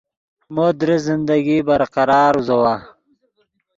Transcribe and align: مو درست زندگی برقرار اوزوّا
مو 0.53 0.67
درست 0.79 1.03
زندگی 1.09 1.57
برقرار 1.67 2.33
اوزوّا 2.37 2.75